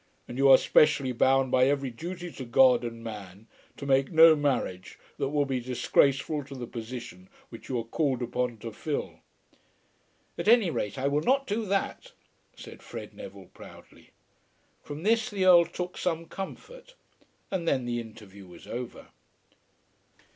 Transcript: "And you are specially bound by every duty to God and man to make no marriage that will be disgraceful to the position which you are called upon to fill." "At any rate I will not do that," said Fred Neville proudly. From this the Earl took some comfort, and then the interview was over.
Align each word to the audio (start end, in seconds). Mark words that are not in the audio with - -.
"And 0.27 0.35
you 0.35 0.49
are 0.49 0.57
specially 0.57 1.11
bound 1.11 1.51
by 1.51 1.65
every 1.67 1.91
duty 1.91 2.31
to 2.31 2.43
God 2.43 2.83
and 2.83 3.03
man 3.03 3.45
to 3.77 3.85
make 3.85 4.11
no 4.11 4.35
marriage 4.35 4.97
that 5.19 5.29
will 5.29 5.45
be 5.45 5.59
disgraceful 5.59 6.43
to 6.45 6.55
the 6.55 6.65
position 6.65 7.29
which 7.49 7.69
you 7.69 7.77
are 7.77 7.83
called 7.83 8.23
upon 8.23 8.57
to 8.65 8.71
fill." 8.71 9.19
"At 10.39 10.47
any 10.47 10.71
rate 10.71 10.97
I 10.97 11.07
will 11.07 11.21
not 11.21 11.45
do 11.45 11.67
that," 11.67 12.13
said 12.55 12.81
Fred 12.81 13.13
Neville 13.13 13.51
proudly. 13.53 14.09
From 14.81 15.03
this 15.03 15.29
the 15.29 15.45
Earl 15.45 15.65
took 15.65 15.99
some 15.99 16.25
comfort, 16.25 16.95
and 17.51 17.67
then 17.67 17.85
the 17.85 17.99
interview 17.99 18.47
was 18.47 18.65
over. 18.65 19.09